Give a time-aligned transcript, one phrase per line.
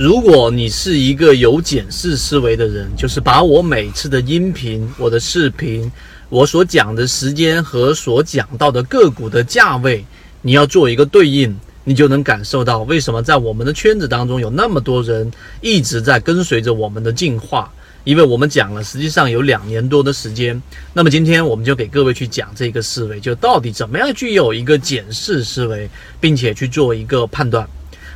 [0.00, 5.92] 如果你是一个有检视思维的人，就是把我每次的音频、我的视频、
[6.30, 10.02] 我所讲的时间和所讲到的个股的价位，
[10.40, 17.70] 你要做一个对应，你就能感受到为什么在我们的圈子当中有那么多人一直在跟随着我们的进化。
[18.04, 20.62] 因为我们讲了，实际上有两年多的时间。
[20.94, 27.68] 那么今天我们就给各位去讲这个思维，就到底怎么样具有一个检视思维，并且去做一个判断。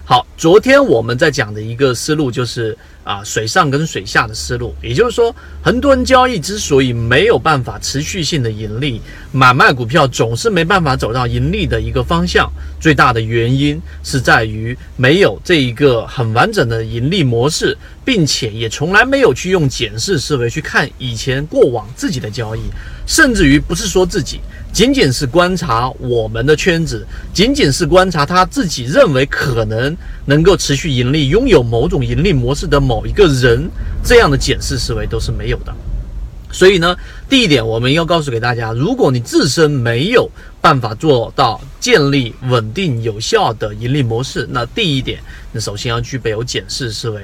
[0.06, 9.00] 好，昨天我们在讲的一个思路就是啊，水上跟水下的思路，也就是说，很多人交易之所以没有办法持续性的盈利，
[9.32, 22.60] 买卖股票总是没办法走到盈利的一个方向，最大的原因是在于没有这一个很完整的盈利模式，并且也从来没有去用检视思维去看以前过往自己的交易，
[23.06, 24.40] 甚至于不是说自己。
[24.72, 33.70] 仅仅是观察我们的圈子，仅仅是观察他自己认为可能能够持续盈利、拥有某种盈利模式的某一个人，
[34.02, 35.72] 这样的检视思维都是没有的。
[36.50, 36.96] 所以呢，
[37.28, 40.28] 第一点我们要告诉给大家，如果你自身没有
[40.60, 45.20] 办法做到建立稳定有效的盈利模式，那第一点，
[45.52, 47.22] 你首先要具备有检视思维。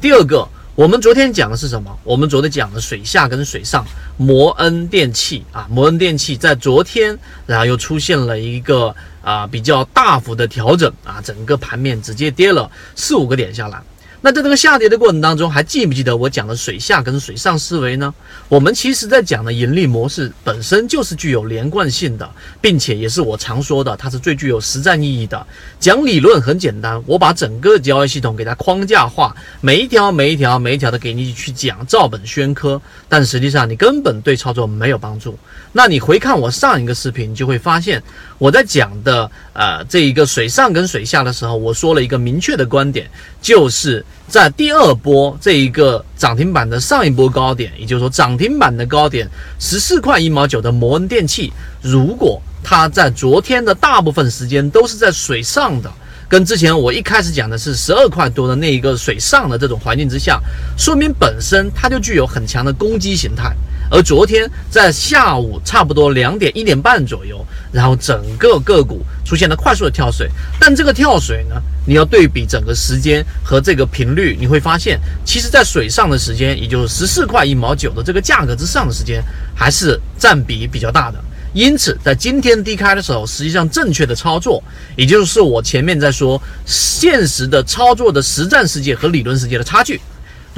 [0.00, 0.48] 第二个。
[0.74, 1.98] 我们昨天讲的是什么？
[2.04, 3.84] 我们昨天讲的水下跟水上，
[4.16, 13.82] 摩恩电器啊，摩恩电器在昨天，然后又出现了一个啊比较大幅的调整啊，整个盘面直接跌了四五个点下来。
[14.20, 18.12] 那在这个下跌的过程当中，还记不记得我讲的水下跟水上思维呢？
[18.48, 22.28] 我们其实在讲的盈利模式本身就是具有连贯性的，
[22.60, 25.46] 并且也是我常说的，它是最具有实战意义的。
[25.78, 32.80] 讲理论很简单，我把整个交易系统给它框架化，每一条、每一条、每一条的给你去讲，照本宣科。
[33.08, 35.38] 但实际上你根本对操作没有帮助。
[35.72, 38.02] 那你回看我上一个视频，你就会发现
[38.38, 43.08] 我在讲的呃这一个水上跟水下的时候，我说了一个明确的观点，
[43.40, 49.26] 就是在第二波这一个涨停板的上一波高点，也就是说涨停板的高点
[49.58, 55.90] 十四块一毛九的摩恩电器，如果它在昨天的大部分时间都是在水上的，
[56.28, 60.38] 跟之前我一开始讲的是十二块多的那一个水上的这种环境之下，
[60.76, 63.54] 说明本身它就具有很强的攻击形态。
[63.90, 67.42] 而昨天在下午差不多两点一点半左右，
[67.72, 70.26] 然后整个个股出现了快速的跳水，
[70.58, 71.56] 但这个跳水呢，
[71.86, 79.22] 你要对比整个时间和这个频率，你会发现，其实在水上的时间，也就是十四块一毛九的这个价格之上的时间，
[79.54, 81.22] 还是占比比较大的。
[81.52, 84.62] 因此，在今天低开的时候，实际上正确的操作，
[84.96, 90.00] 也就是我前面在说现实的操作的实战世界和理论世界的差距。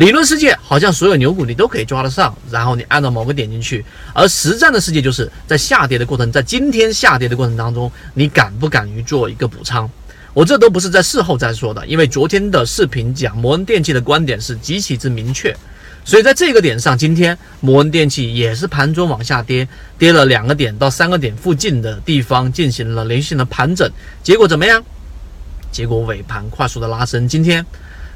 [0.00, 3.84] 理论世界好像所有牛股你都可以抓得上，然后你按照某个点进去，
[4.14, 9.86] 而实战的世界就是在下跌的过程，在今天下跌的过程当中，你敢不敢于做一个补仓？
[10.32, 15.54] 我这都不是在事后再说的，因为昨天的视频讲摩恩电器的观点是极其之明确，
[16.02, 19.68] 所以在这个点上，今天摩恩电器也是盘中往下跌，
[19.98, 23.86] 跌了两个点到三个点附近的地方进行了连续的盘整，
[24.22, 24.82] 结果怎么样？
[25.70, 27.62] 结果尾盘快速的拉升，今天。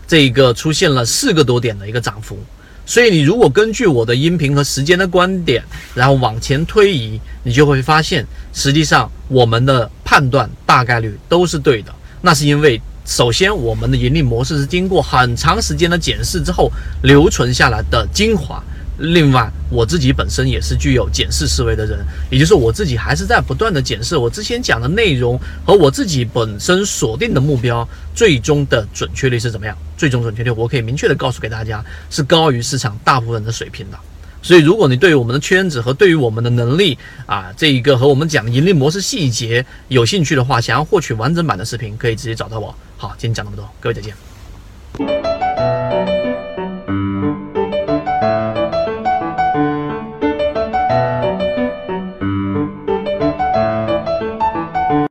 [0.06, 2.38] 这个出现了四个多点的一个涨幅，
[2.87, 11.94] 所以你如果根据我的音频和时间的观点，然后往前推移，你就会发现，实际上我们的判断大概率都是对的。
[12.20, 16.70] 那是因为，首先我们的盈利模式是经过很长时间的检视之后
[17.03, 18.62] 留存下来的精华。
[18.99, 21.99] 另外，我自己本身也是具有检视思维的人，
[22.31, 29.77] 也就是我自己还是在不断的检视我之前讲的内容和我自己本身锁定的目标，最终的准确率是怎么样？
[29.97, 33.99] 最终准确率，我可以明确的告诉给大家，是高于市场大部分的水平的。
[34.43, 42.75] 所以，如果你对于我们的圈子和对于我们的能力啊，这一个和我们讲盈利模式细节有兴趣的话，想要获取完整版的视频，可以直接找到我。
[42.99, 45.34] 好，今天讲那么多，各位再见。